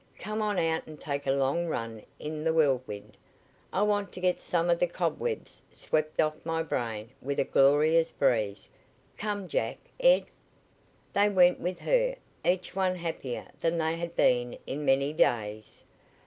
"Come 0.17 0.41
on 0.41 0.57
out 0.57 0.87
and 0.87 0.99
take 0.99 1.27
a 1.27 1.31
long 1.31 1.67
run 1.67 2.01
in 2.17 2.43
the 2.43 2.51
Whirlwind. 2.55 3.15
I 3.71 3.83
want 3.83 4.11
to 4.13 4.19
get 4.19 4.39
some 4.39 4.67
of 4.67 4.79
the 4.79 4.87
cobwebs 4.87 5.61
swept 5.71 6.19
off 6.19 6.43
my 6.43 6.63
brain 6.63 7.11
with 7.21 7.39
a 7.39 7.43
glorious 7.43 8.09
breeze. 8.09 8.67
Come, 9.15 9.47
Jack 9.47 9.77
Ed." 9.99 10.25
They 11.13 11.29
went 11.29 11.59
with 11.59 11.77
her, 11.81 12.15
each 12.43 12.75
one 12.75 12.95
happier 12.95 13.49
than 13.59 13.77
they 13.77 13.95
had 13.95 14.15
been 14.15 14.57
in 14.65 14.85
many 14.85 15.13
days. 15.13 15.83